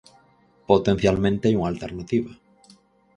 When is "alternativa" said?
1.73-2.31